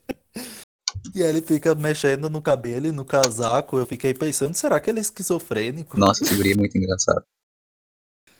E 1.15 1.23
aí 1.23 1.31
ele 1.31 1.41
fica 1.41 1.75
mexendo 1.75 2.29
no 2.29 2.43
cabelo 2.43 2.87
e 2.89 2.93
no 2.93 3.03
casaco. 3.03 3.79
Eu 3.79 3.87
fiquei 3.87 4.13
pensando, 4.13 4.53
será 4.55 4.79
que 4.79 4.91
ele 4.91 4.99
é 4.99 5.03
esquizofrênico? 5.03 5.99
Nossa, 5.99 6.23
esse 6.23 6.35
guri 6.35 6.53
é 6.53 6.55
muito 6.55 6.77
engraçado. 6.77 7.25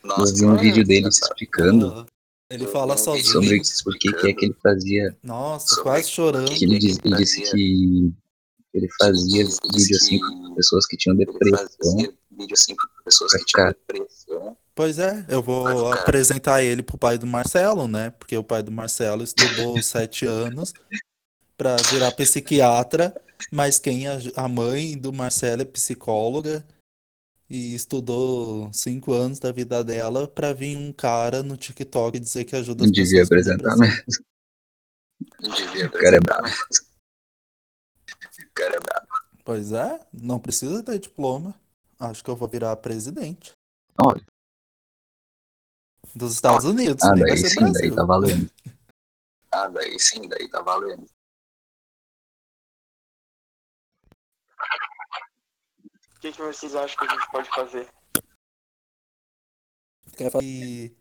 Nossa, 0.03 0.31
Eu 0.33 0.35
vi 0.37 0.45
um 0.45 0.55
que 0.57 0.61
vídeo 0.61 0.83
dele 0.85 0.99
engraçado. 0.99 1.29
explicando 1.31 2.05
Ele 2.51 2.67
fala 2.67 2.95
sozinho. 2.95 3.25
sobre 3.25 3.61
por 3.83 3.97
que 3.97 4.27
é 4.27 4.33
que 4.33 4.45
ele 4.45 4.55
fazia. 4.61 5.17
Nossa, 5.23 5.67
sobre 5.69 5.83
quase 5.83 6.09
chorando. 6.09 6.51
Que 6.53 6.65
ele, 6.65 6.77
diz- 6.77 6.99
ele 7.03 7.15
disse 7.15 7.41
que 7.49 8.13
ele 8.75 8.87
fazia 9.01 9.43
vídeo 9.73 9.95
assim 9.95 10.19
com 10.19 10.53
pessoas 10.53 10.85
que 10.85 10.97
tinham 10.97 11.15
depressão. 11.17 11.95
vídeo 12.29 12.53
assim 12.53 12.75
pra 12.75 12.85
pessoas 13.05 13.33
que 13.33 13.45
tinham 13.45 13.67
depressão. 13.69 14.57
Pois 14.77 14.99
é, 14.99 15.25
eu 15.27 15.41
vou 15.41 15.91
apresentar 15.91 16.61
ele 16.61 16.83
pro 16.83 16.99
pai 16.99 17.17
do 17.17 17.25
Marcelo, 17.25 17.87
né? 17.87 18.11
Porque 18.11 18.37
o 18.37 18.43
pai 18.43 18.61
do 18.61 18.71
Marcelo 18.71 19.23
estudou 19.23 19.75
sete 19.81 20.27
anos 20.27 20.71
pra 21.57 21.77
virar 21.89 22.11
psiquiatra, 22.11 23.19
mas 23.51 23.79
quem 23.79 24.07
a, 24.07 24.19
a 24.35 24.47
mãe 24.47 24.95
do 24.95 25.11
Marcelo 25.11 25.63
é 25.63 25.65
psicóloga 25.65 26.63
e 27.49 27.73
estudou 27.73 28.71
cinco 28.71 29.13
anos 29.13 29.39
da 29.39 29.51
vida 29.51 29.83
dela 29.83 30.27
pra 30.27 30.53
vir 30.53 30.77
um 30.77 30.93
cara 30.93 31.41
no 31.41 31.57
TikTok 31.57 32.19
dizer 32.19 32.45
que 32.45 32.55
ajuda 32.55 32.83
as 32.83 32.91
Não 32.91 32.93
devia 32.93 33.23
apresentar. 33.23 33.75
Não 33.75 35.55
devia 35.55 35.87
O 35.87 35.91
cara 35.91 36.17
é 36.17 36.19
apresentar. 36.19 36.21
brabo. 36.21 36.47
O 38.39 38.53
cara 38.53 38.75
é 38.75 38.79
brabo. 38.79 39.07
Pois 39.43 39.71
é, 39.71 39.99
não 40.13 40.39
precisa 40.39 40.83
ter 40.83 40.99
diploma. 40.99 41.55
Acho 41.99 42.23
que 42.23 42.29
eu 42.29 42.35
vou 42.35 42.47
virar 42.47 42.75
presidente 42.75 43.53
Olha, 43.99 44.23
dos 46.15 46.33
Estados 46.33 46.65
Unidos, 46.65 47.03
ah, 47.03 47.11
vai 47.11 47.19
daí 47.19 47.37
sim, 47.37 47.55
daí 47.59 47.71
Brasil. 47.71 47.95
tá 47.95 48.03
valendo. 48.05 48.51
Ah, 49.51 49.67
daí 49.67 49.99
sim, 49.99 50.27
daí 50.27 50.49
tá 50.49 50.61
valendo. 50.61 51.07
O 56.15 56.19
que, 56.19 56.31
que 56.31 56.41
vocês 56.41 56.75
acham 56.75 56.97
que 56.97 57.05
a 57.05 57.15
gente 57.15 57.31
pode 57.31 57.49
fazer? 57.49 57.87
Quer 60.17 60.31
falar 60.31 60.43
que 60.43 60.97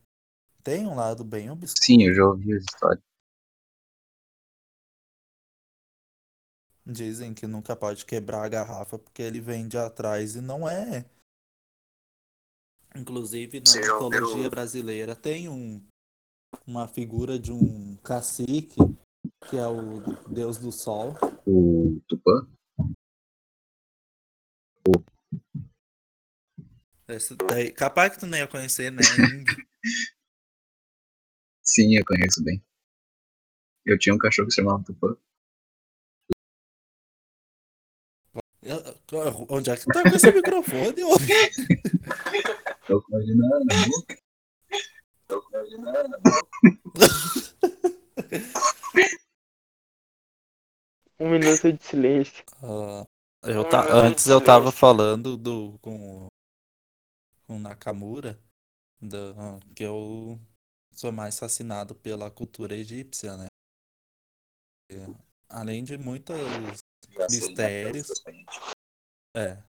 tem 0.62 0.86
um 0.86 0.94
lado 0.94 1.24
bem 1.24 1.50
obscuro. 1.50 1.82
Sim, 1.82 2.02
eu 2.02 2.14
já 2.14 2.24
ouvi 2.24 2.52
as 2.52 2.64
histórias. 2.64 3.02
Dizem 6.84 7.34
que 7.34 7.46
nunca 7.46 7.74
pode 7.74 8.04
quebrar 8.04 8.44
a 8.44 8.48
garrafa 8.48 8.98
porque 8.98 9.22
ele 9.22 9.40
vem 9.40 9.66
de 9.66 9.78
atrás 9.78 10.36
e 10.36 10.40
não 10.40 10.68
é. 10.68 11.04
Inclusive 12.96 13.60
na 13.60 13.70
ouviu? 13.70 13.94
mitologia 13.94 14.50
brasileira 14.50 15.14
tem 15.14 15.48
um, 15.48 15.82
uma 16.66 16.88
figura 16.88 17.38
de 17.38 17.52
um 17.52 17.96
cacique 18.02 18.76
que 19.48 19.56
é 19.56 19.66
o 19.66 20.00
deus 20.28 20.58
do 20.58 20.72
sol. 20.72 21.14
O 21.46 22.00
Tupã, 22.08 22.46
Esse 27.08 27.36
daí, 27.36 27.70
capaz 27.70 28.12
que 28.12 28.18
tu 28.20 28.26
nem 28.26 28.40
ia 28.40 28.48
conhecer, 28.48 28.90
né? 28.90 29.02
sim, 31.62 31.96
eu 31.96 32.04
conheço 32.04 32.42
bem. 32.42 32.60
Eu 33.84 33.96
tinha 33.96 34.12
um 34.14 34.18
cachorro 34.18 34.48
que 34.48 34.54
se 34.54 34.56
chamava 34.60 34.82
Tupã. 34.82 35.16
Eu- 38.62 38.82
eu- 39.12 39.46
Onde 39.48 39.70
é 39.70 39.76
que 39.76 39.84
tu 39.84 39.92
tá 39.92 40.02
com 40.02 40.08
esse 40.08 40.32
microfone? 40.32 40.96
Tô 42.86 43.02
imaginando, 43.08 43.64
né? 43.64 43.74
Tô 45.28 45.42
imaginando. 45.50 46.16
Um 51.18 51.30
minuto 51.30 51.72
de 51.72 51.82
silêncio. 51.82 52.44
Ah, 52.62 53.06
eu 53.44 53.62
Um 53.62 53.68
ta- 53.70 53.82
minuto 53.84 53.92
de 53.92 53.98
Antes 54.06 54.26
eu 54.26 54.44
tava 54.44 54.70
falando 54.70 55.36
do 55.36 55.78
com, 55.80 56.26
com 57.46 57.56
o 57.56 57.58
Nakamura, 57.58 58.38
do- 59.00 59.34
que 59.74 59.82
eu 59.82 60.38
sou 60.92 61.10
mais 61.12 61.38
fascinado 61.38 61.94
pela 61.94 62.30
cultura 62.30 62.74
egípcia, 62.76 63.36
né? 63.36 63.46
Além 65.48 65.84
de 65.84 65.96
sei, 65.96 66.34
já 67.12 67.26
Mistérios. 67.30 68.08
É. 69.34 69.62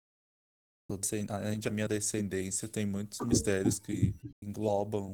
Além 1.29 1.59
da 1.59 1.69
minha 1.69 1.87
descendência, 1.87 2.67
tem 2.67 2.85
muitos 2.85 3.19
mistérios 3.19 3.77
que 3.77 4.15
englobam 4.41 5.11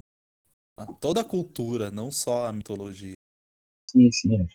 toda 0.99 1.21
a 1.21 1.25
cultura, 1.25 1.89
não 1.89 2.11
só 2.11 2.45
a 2.45 2.53
mitologia. 2.53 3.13
Sim, 3.89 4.11
sim. 4.11 4.47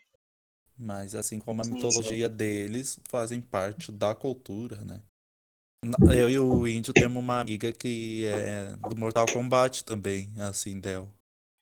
Mas 0.76 1.16
assim 1.16 1.40
como 1.40 1.60
a 1.60 1.64
Sim, 1.64 1.70
sim. 1.70 1.76
mitologia 1.76 2.28
deles 2.28 3.00
fazem 3.08 3.40
parte 3.40 3.90
da 3.90 4.14
cultura, 4.14 4.84
né? 4.84 5.02
Eu 6.16 6.30
e 6.30 6.38
o 6.38 6.66
Índio 6.66 6.94
temos 6.94 7.22
uma 7.22 7.40
amiga 7.40 7.72
que 7.72 8.24
é 8.26 8.76
do 8.76 8.96
Mortal 8.96 9.26
Kombat 9.26 9.84
também, 9.84 10.32
assim, 10.38 10.80
Del. 10.80 11.08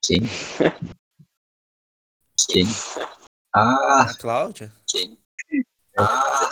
Quem? 0.03 0.21
Quem? 2.47 2.65
Ah, 3.53 4.11
A 4.11 4.13
Cláudia, 4.15 4.71
Quem? 4.87 5.17
Ah, 5.97 6.49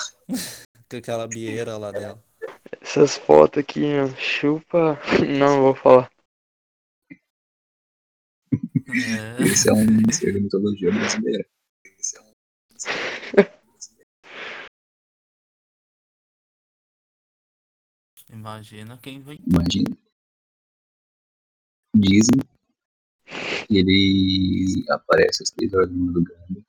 com 0.89 0.97
aquela 0.97 1.27
bieira 1.27 1.77
lá 1.77 1.91
dela. 1.91 2.23
Essas 2.95 3.17
fotos 3.17 3.61
aqui, 3.61 3.81
chupa. 4.17 4.97
Não 5.37 5.63
vou 5.63 5.75
falar. 5.75 6.09
É. 8.53 9.43
Esse 9.43 9.69
é 9.69 9.73
um 9.73 10.09
ser 10.13 10.31
da 10.31 10.39
mitologia 10.39 10.93
brasileira. 10.93 11.45
Esse 11.99 12.17
é 12.17 12.21
um. 12.21 12.31
Imagina 18.31 18.97
quem 18.99 19.19
vem. 19.19 19.39
Imagina. 19.45 19.97
Dizem 21.97 22.39
que 23.67 23.77
ele 23.77 24.85
aparece 24.89 25.43
às 25.43 25.49
três 25.49 25.73
horas 25.73 25.89
da 25.89 25.95
madrugada 25.97 26.63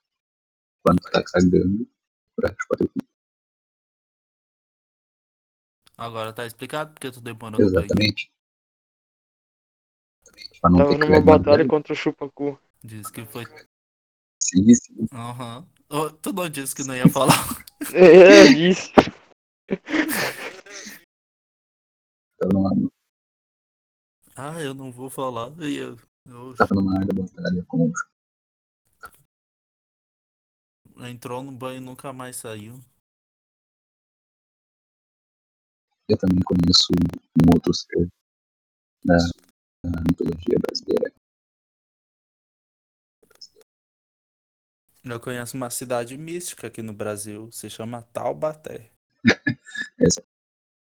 quando 0.82 1.00
tá 1.02 1.22
cagando 1.22 1.88
pra 2.34 2.48
chupar 2.48 2.78
teu 2.78 2.88
cu. 2.88 3.05
Agora 5.96 6.32
tá 6.32 6.44
explicado 6.46 6.92
porque 6.92 7.10
tu 7.10 7.20
demorou 7.20 7.58
no 7.60 7.70
banho. 7.72 7.86
Exatamente. 7.86 8.30
Pra 10.60 10.70
não 10.70 10.78
Tava 10.78 10.90
ter 10.90 10.98
numa 10.98 11.20
batalha 11.20 11.56
velho. 11.58 11.68
contra 11.68 11.92
o 11.92 11.96
Chupacu. 11.96 12.58
Diz 12.84 13.10
que 13.10 13.24
foi. 13.24 13.44
Sim, 14.42 14.74
sim. 14.74 15.06
Aham. 15.12 15.66
Ô, 15.88 16.10
Tu 16.10 16.32
não 16.32 16.48
disse 16.48 16.74
que 16.74 16.84
não 16.84 16.94
ia 16.94 17.08
falar. 17.08 17.34
É, 17.94 18.42
isso. 18.46 18.90
Tava 22.38 22.52
numa, 22.52 22.90
Ah, 24.34 24.60
eu 24.60 24.74
não 24.74 24.90
vou 24.90 25.08
falar. 25.08 25.52
Eu, 25.62 25.96
eu- 26.26 26.54
tava 26.56 26.74
numa 26.74 26.96
área 26.98 27.06
da 27.06 27.22
batalha 27.22 27.64
com 27.68 27.86
o 27.86 27.92
entrou 31.06 31.42
no 31.44 31.52
banho 31.52 31.76
e 31.76 31.80
nunca 31.80 32.12
mais 32.12 32.36
saiu. 32.36 32.80
Eu 36.08 36.16
também 36.18 36.40
conheço 36.44 36.92
um 37.36 37.54
outro 37.54 37.74
ser 37.74 38.08
da, 39.04 39.16
da 39.84 40.00
mitologia 40.08 40.58
brasileira. 40.60 41.12
Eu 45.04 45.20
conheço 45.20 45.56
uma 45.56 45.70
cidade 45.70 46.16
mística 46.16 46.66
aqui 46.66 46.82
no 46.82 46.92
Brasil. 46.92 47.50
Se 47.52 47.70
chama 47.70 48.02
Taubaté. 48.12 48.90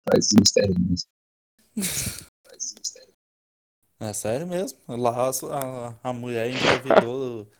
Faz 0.08 0.28
mistério 0.38 0.74
mesmo. 0.78 1.08
Faz 2.46 2.74
mistério. 2.74 3.14
É 4.00 4.12
sério 4.12 4.46
mesmo? 4.46 4.78
Lá 4.86 5.28
a, 5.28 6.08
a 6.08 6.12
mulher 6.12 6.48
engravidou. 6.48 7.50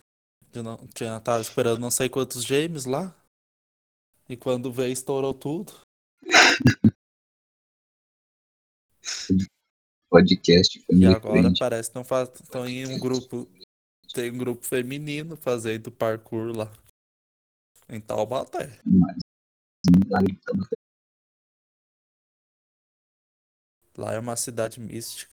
De 0.53 0.61
não, 0.61 0.77
tinha, 0.95 1.19
tava 1.19 1.41
esperando 1.41 1.79
não 1.81 1.91
sei 1.91 2.07
quantos 2.07 2.45
gêmeos 2.45 2.85
lá. 2.85 3.13
E 4.29 4.37
quando 4.37 4.71
veio, 4.71 4.93
estourou 4.93 5.33
tudo. 5.33 5.73
Podcast 10.09 10.83
E 10.89 11.05
agora 11.05 11.41
Crente. 11.41 11.59
parece 11.59 11.91
que 11.91 11.99
estão 12.41 12.67
em 12.67 12.87
um 12.87 12.99
grupo. 12.99 13.47
Tem 14.13 14.31
um 14.31 14.37
grupo 14.37 14.65
feminino 14.65 15.37
fazendo 15.37 15.91
parkour 15.91 16.55
lá. 16.55 16.71
Em 17.87 18.01
Taubaté. 18.01 18.79
Mas 18.85 19.17
ali 20.13 20.35
que 20.35 20.41
tava 20.41 20.67
Lá 23.97 24.13
é 24.13 24.19
uma 24.19 24.35
cidade 24.35 24.79
mística. 24.79 25.31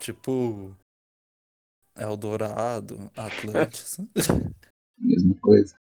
Tipo. 0.00 0.76
Eldorado, 1.96 3.10
Atlantis. 3.16 3.98
mesma 4.98 5.34
coisa. 5.40 5.78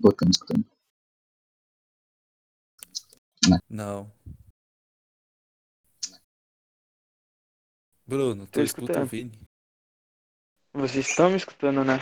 Botamos 0.00 0.36
escutando. 0.36 0.66
Não. 3.68 4.10
Bruno, 8.10 8.44
tu 8.46 8.54
Tô 8.54 8.62
escuta 8.62 9.02
o. 9.02 9.06
Vini? 9.06 9.30
Vocês 10.72 11.08
estão 11.08 11.30
me 11.30 11.36
escutando, 11.36 11.84
né? 11.84 11.98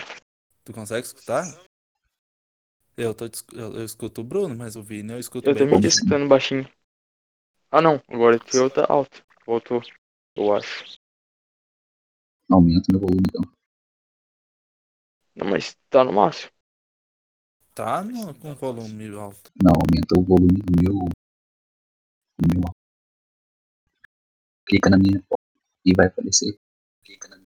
Tu 0.65 0.73
consegue 0.73 1.07
escutar? 1.07 1.45
Eu, 2.97 3.15
tô, 3.15 3.27
eu, 3.53 3.75
eu 3.75 3.85
escuto 3.85 4.23
o 4.23 4.25
Bruno, 4.25 4.57
mas 4.57 4.75
o 4.75 4.83
Vini 4.83 5.13
eu 5.13 5.19
escuto 5.19 5.47
Eu 5.47 5.55
bem. 5.55 5.67
também 5.67 5.83
tô 5.83 5.87
escutando 5.87 6.27
baixinho. 6.27 6.67
Ah, 7.71 7.83
não. 7.83 8.03
Agora 8.09 8.37
o 8.37 8.41
teu 8.41 8.71
tá 8.71 8.87
alto. 8.89 9.23
Voltou. 9.45 9.83
Eu 10.35 10.57
acho. 10.57 10.99
Aumenta 12.51 12.87
meu 12.91 13.01
volume 13.01 13.23
então. 13.29 13.43
Não, 15.37 15.47
mas 15.51 15.77
tá 15.91 16.03
no 16.05 16.15
máximo. 16.15 16.51
Tá 17.75 18.03
no, 18.03 18.35
com 18.35 18.55
volume 18.55 19.15
alto. 19.15 19.53
Não, 19.63 19.73
aumenta 19.75 20.19
o 20.19 20.23
volume 20.25 20.59
do 20.63 20.83
meu. 20.83 20.99
Do 22.39 22.49
meu. 22.49 22.73
Clica 24.67 24.89
na 24.89 24.97
minha 24.97 25.23
e 25.85 25.93
vai 25.97 26.07
na 26.07 27.39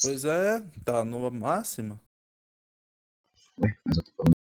Pois 0.00 0.24
é, 0.24 0.60
tá 0.84 1.04
no 1.04 1.30
máximo. 1.30 2.00
Mas 3.58 3.96
eu 3.98 4.04
tô 4.04 4.12
falando. 4.16 4.38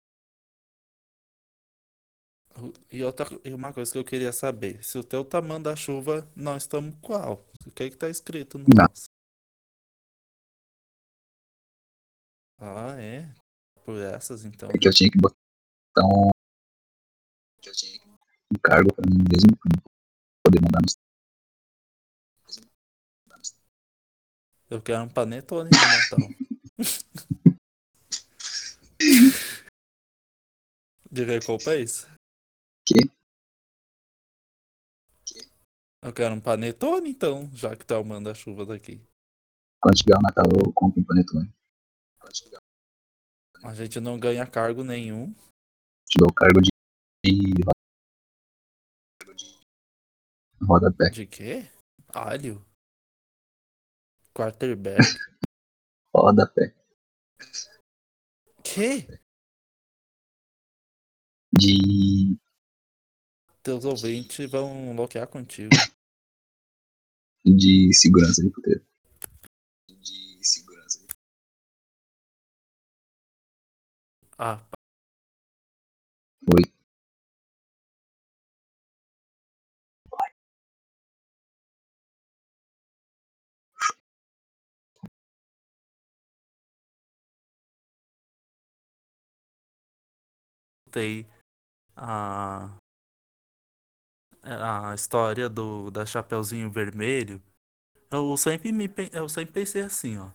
E 2.91 3.03
outra 3.03 3.27
e 3.43 3.53
uma 3.53 3.73
coisa 3.73 3.91
que 3.91 3.97
eu 3.97 4.03
queria 4.03 4.31
saber, 4.31 4.83
se 4.83 4.97
o 4.97 5.03
teu 5.03 5.23
tá 5.25 5.41
manda-chuva, 5.41 6.29
nós 6.35 6.63
estamos 6.63 6.95
qual? 7.01 7.45
O 7.65 7.71
que 7.71 7.89
que 7.89 7.97
tá 7.97 8.09
escrito 8.09 8.57
no 8.57 8.65
Não. 8.75 8.85
Ah, 12.57 12.95
é? 12.99 13.29
Por 13.83 13.99
essas 13.99 14.45
então. 14.45 14.69
É 14.69 14.77
que 14.77 14.87
eu 14.87 14.93
tinha 14.93 15.11
que 15.11 15.17
botar 15.17 15.35
um, 16.05 16.29
eu 17.65 17.73
tinha 17.73 17.99
que 17.99 18.07
um 18.07 18.59
cargo 18.61 18.93
pra 18.93 19.05
mim 19.09 19.23
mesmo 19.31 19.57
pra 19.57 19.71
poder 20.43 20.61
mandar 20.61 20.81
nos. 20.81 21.04
Eu 24.69 24.81
quero 24.81 25.03
um 25.03 25.09
panetone 25.09 25.69
no 25.69 25.77
Natal. 25.77 26.27
De 31.11 31.23
recompensa? 31.23 32.11
Que? 32.85 33.11
Eu 36.01 36.11
quero 36.13 36.35
um 36.35 36.41
panetone 36.41 37.09
então, 37.11 37.49
já 37.53 37.75
que 37.75 37.85
tá 37.85 37.99
o 37.99 38.03
manda-chuva 38.03 38.65
daqui. 38.65 38.99
Quando 39.79 39.97
chegar 39.97 40.19
o 40.19 40.21
Natal 40.23 40.45
eu 40.65 40.73
compro 40.73 40.99
um 40.99 41.05
panetone. 41.05 41.53
A 43.63 43.73
gente 43.73 43.99
não 43.99 44.19
ganha 44.19 44.45
cargo 44.45 44.83
nenhum. 44.83 45.33
Te 46.07 46.17
dou 46.17 46.29
o 46.29 46.33
cargo 46.33 46.59
de, 46.61 46.69
de 47.23 47.63
rodapé. 50.61 51.09
De 51.09 51.25
quê? 51.25 51.69
Alho? 52.09 52.65
Quarterback? 54.35 54.99
Rodapé. 56.13 56.75
Que? 58.63 59.07
De. 61.53 62.37
Teus 63.63 63.85
ouvintes 63.85 64.51
vão 64.51 64.93
bloquear 64.95 65.27
contigo. 65.27 65.69
de 67.45 67.93
segurança 67.93 68.43
de 68.43 68.49
puteiro. 68.49 68.85
De 69.87 70.39
segurança. 70.43 71.05
Ah, 74.37 74.61
tem 90.95 91.27
a 91.97 92.69
a 94.41 94.93
história 94.93 95.49
do 95.49 95.89
da 95.91 96.05
Chapeuzinho 96.05 96.71
Vermelho. 96.71 97.41
Eu 98.11 98.37
sempre 98.37 98.71
me 98.71 98.89
eu 99.11 99.27
sempre 99.27 99.53
pensei 99.53 99.81
assim, 99.81 100.17
ó. 100.17 100.29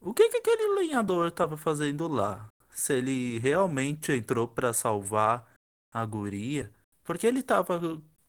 O 0.00 0.12
que 0.12 0.28
que 0.28 0.36
aquele 0.38 0.74
lenhador 0.74 1.30
tava 1.32 1.56
fazendo 1.56 2.06
lá? 2.08 2.48
Se 2.70 2.92
ele 2.94 3.38
realmente 3.38 4.12
entrou 4.12 4.46
pra 4.46 4.72
salvar 4.72 5.48
a 5.92 6.04
guria, 6.04 6.72
porque 7.04 7.26
ele 7.26 7.42
tava 7.42 7.80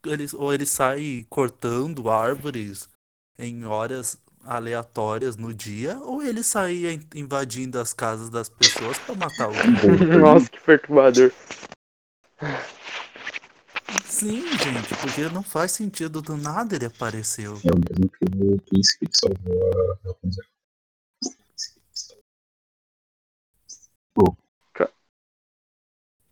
ele, 0.05 0.25
ou 0.35 0.53
ele 0.53 0.65
sai 0.65 1.25
cortando 1.29 2.09
árvores 2.09 2.87
em 3.37 3.65
horas 3.65 4.17
aleatórias 4.43 5.35
no 5.35 5.53
dia, 5.53 5.97
ou 5.99 6.21
ele 6.23 6.43
saía 6.43 6.93
in- 6.93 7.07
invadindo 7.15 7.79
as 7.79 7.93
casas 7.93 8.29
das 8.29 8.49
pessoas 8.49 8.97
pra 8.99 9.15
matar 9.15 9.45
alguém. 9.45 9.61
Nossa, 10.19 10.49
que 10.49 10.59
perturbador. 10.61 11.31
Sim, 14.05 14.41
gente, 14.41 14.95
porque 15.01 15.29
não 15.29 15.43
faz 15.43 15.71
sentido 15.71 16.21
do 16.21 16.35
nada 16.37 16.75
ele 16.75 16.85
apareceu. 16.85 17.59
É 17.63 17.71
o 17.71 17.77
mesmo 17.77 18.09
que 18.09 18.25
o 18.25 18.61
príncipe 18.61 19.07
que 19.07 19.17
salvou 19.17 19.93
a 19.93 20.07
Rapunzel. 20.07 20.45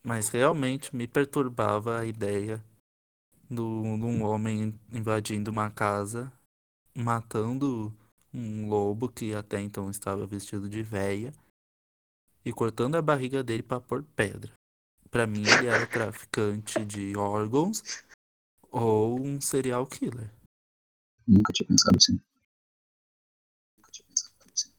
Mas 0.04 0.30
realmente 0.30 0.96
me 0.96 1.06
perturbava 1.08 2.00
a 2.00 2.06
ideia 2.06 2.64
do, 3.50 3.82
de 3.98 4.06
um 4.06 4.24
homem 4.24 4.74
invadindo 4.92 5.52
uma 5.52 5.70
casa 5.70 6.32
matando 6.98 7.96
um 8.34 8.68
lobo 8.68 9.08
que 9.08 9.36
até 9.36 9.62
então 9.62 9.90
estava 9.90 10.26
vestido 10.26 10.68
de 10.68 10.82
véia 10.82 11.32
e 12.44 12.52
cortando 12.52 12.96
a 12.96 13.02
barriga 13.02 13.44
dele 13.44 13.62
para 13.62 13.80
pôr 13.80 14.04
pedra. 14.16 14.52
Pra 15.12 15.28
mim, 15.28 15.42
ele 15.42 15.68
era 15.68 15.86
traficante 15.86 16.84
de 16.84 17.16
órgãos 17.16 17.84
ou 18.72 19.20
um 19.20 19.40
serial 19.40 19.86
killer. 19.86 20.34
Nunca 21.28 21.54
tinha 21.54 21.68
pensado 21.68 21.98
assim. 21.98 22.20
Nunca 23.78 23.92
tinha 23.92 24.08
pensado 24.08 24.34
assim. 24.54 24.74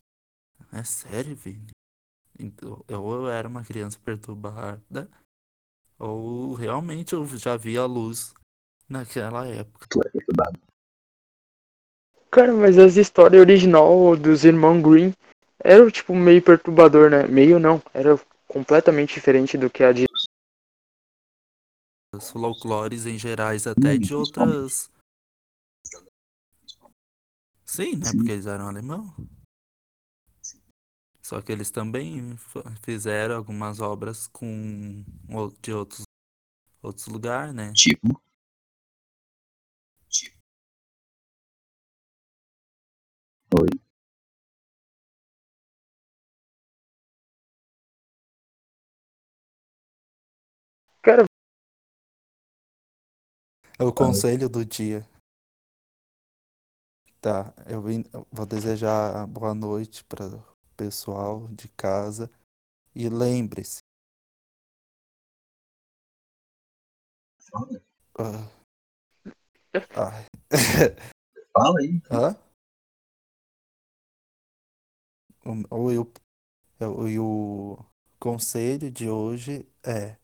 É 0.73 0.83
sério, 0.83 1.37
Vini? 1.37 1.71
Então, 2.39 2.85
ou 2.89 3.15
eu 3.15 3.29
era 3.29 3.49
uma 3.49 3.65
criança 3.65 3.99
perturbada, 3.99 5.11
ou 5.99 6.55
realmente 6.55 7.15
eu 7.15 7.27
já 7.27 7.57
vi 7.57 7.77
a 7.79 7.85
luz 7.85 8.35
naquela 8.89 9.47
época. 9.47 9.87
Tu 9.89 10.01
é 10.05 10.11
perturbado. 10.11 10.68
Cara, 12.31 12.53
mas 12.53 12.79
as 12.79 12.97
histórias 12.97 13.41
original 13.41 14.17
dos 14.17 14.45
irmãos 14.45 14.83
Green 14.83 15.15
eram 15.63 15.91
tipo 15.91 16.15
meio 16.15 16.43
perturbador, 16.43 17.11
né? 17.11 17.27
Meio 17.27 17.59
não, 17.59 17.83
era 17.95 18.19
completamente 18.47 19.15
diferente 19.15 19.57
do 19.57 19.71
que 19.71 19.83
a 19.83 19.93
de 19.93 20.07
Os 22.15 22.31
folclores 22.31 23.07
em 23.07 23.19
gerais, 23.19 23.67
até 23.67 23.95
Hum, 23.95 23.99
de 23.99 24.15
outras. 24.15 24.91
Sim, 27.65 27.97
né? 27.97 28.07
Sim. 28.07 28.17
Porque 28.19 28.33
eles 28.33 28.47
eram 28.47 28.69
alemão. 28.69 29.15
Só 31.23 31.43
que 31.43 31.53
eles 31.53 31.71
também 31.71 32.37
fizeram 32.83 33.37
algumas 33.37 33.81
obras 33.81 34.27
com 34.29 35.05
de 35.61 35.73
outros 35.73 36.05
outros 36.83 37.07
lugares, 37.09 37.53
né? 37.55 37.73
Tipo, 37.75 38.19
oi. 43.55 43.69
Cara, 51.03 51.25
É 53.79 53.85
o 53.85 53.93
conselho 53.93 54.49
do 54.49 54.65
dia. 54.65 55.09
Tá, 57.21 57.53
eu 57.67 57.83
vim- 57.83 58.05
eu 58.13 58.27
vou 58.31 58.47
desejar 58.47 59.27
boa 59.27 59.55
noite 59.55 60.05
para 60.05 60.27
o 60.27 60.45
pessoal 60.77 61.49
de 61.49 61.69
casa. 61.69 62.31
E 62.95 63.09
lembre-se, 63.09 63.81
Fala, 67.51 67.81
ah, 68.19 68.49
ai, 69.97 70.27
fala 71.53 71.81
aí. 71.81 72.03
hã? 72.11 72.37
O, 75.49 75.77
o, 75.87 75.91
e 75.91 75.99
o, 75.99 76.07
o- 76.81 77.09
e 77.09 77.19
o 77.19 77.79
conselho 78.21 78.91
de 78.91 79.09
hoje 79.09 79.67
é 79.83 80.17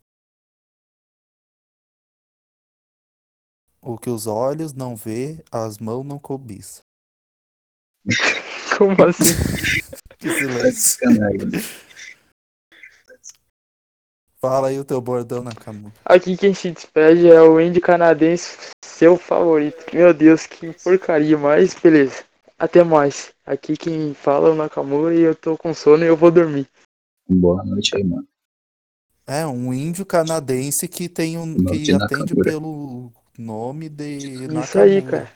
o 3.80 3.96
que 3.96 4.10
os 4.10 4.26
olhos 4.26 4.74
não 4.74 4.94
vê, 4.94 5.42
as 5.50 5.78
mãos 5.78 6.04
não 6.04 6.18
cobiçam. 6.18 6.84
como 8.76 9.02
assim? 9.04 9.24
Que 10.18 10.30
silêncio. 10.30 10.98
Fala 14.40 14.68
aí 14.68 14.78
o 14.78 14.84
teu 14.84 15.00
bordão 15.00 15.42
na 15.42 15.54
cama. 15.54 15.90
Aqui 16.04 16.36
quem 16.36 16.52
se 16.52 16.70
despede 16.70 17.28
é 17.30 17.40
o 17.40 17.56
Andy 17.56 17.80
canadense, 17.80 18.70
seu 18.84 19.16
favorito. 19.16 19.84
Meu 19.94 20.12
Deus, 20.12 20.46
que 20.46 20.72
porcaria, 20.82 21.38
mas 21.38 21.74
beleza. 21.74 22.24
Até 22.58 22.84
mais. 22.84 23.32
Aqui 23.44 23.76
quem 23.76 24.14
fala 24.14 24.48
é 24.48 24.52
o 24.52 24.54
Nakamura 24.54 25.14
e 25.14 25.20
eu 25.20 25.34
tô 25.34 25.56
com 25.56 25.74
sono 25.74 26.04
e 26.04 26.06
eu 26.06 26.16
vou 26.16 26.30
dormir. 26.30 26.68
Boa 27.28 27.64
noite 27.64 27.96
aí, 27.96 28.04
mano. 28.04 28.26
É, 29.26 29.46
um 29.46 29.72
índio 29.72 30.04
canadense 30.04 30.86
que 30.86 31.08
tem 31.08 31.38
um 31.38 31.46
Nome 31.46 31.78
que 31.78 31.78
de 31.84 31.94
atende 31.94 32.34
pelo 32.34 33.10
nome 33.38 33.88
de 33.88 34.18
Isso 34.62 34.78
aí, 34.78 34.96
Nakamura. 34.96 35.10
cara. 35.10 35.32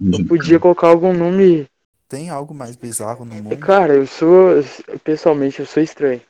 Eu 0.00 0.26
podia 0.26 0.58
colocar 0.58 0.88
algum 0.88 1.12
nome. 1.12 1.68
Tem 2.08 2.28
algo 2.28 2.52
mais 2.52 2.76
bizarro 2.76 3.24
no 3.24 3.34
mundo? 3.36 3.56
Cara, 3.58 3.94
eu 3.94 4.06
sou. 4.06 4.62
Pessoalmente, 5.04 5.60
eu 5.60 5.66
sou 5.66 5.82
estranho. 5.82 6.20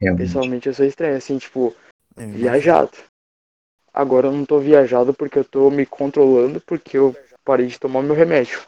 Realmente. 0.00 0.26
Pessoalmente, 0.26 0.68
eu 0.68 0.74
sou 0.74 0.84
estranho. 0.84 1.16
Assim, 1.16 1.38
tipo, 1.38 1.74
Eu 2.16 2.28
viajado. 2.28 2.92
Agora 3.92 4.26
eu 4.26 4.32
não 4.32 4.44
tô 4.44 4.58
viajado 4.58 5.14
porque 5.14 5.38
eu 5.38 5.44
tô 5.44 5.70
me 5.70 5.86
controlando 5.86 6.60
porque 6.60 6.98
eu 6.98 7.16
parei 7.44 7.66
de 7.66 7.78
tomar 7.78 8.02
meu 8.02 8.14
remédio. 8.14 8.60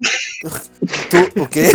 Tu, 0.00 1.40
o 1.40 1.46
quê? 1.46 1.68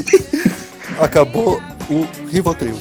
Acabou 1.00 1.60
o 1.90 2.28
Rivotril. 2.30 2.74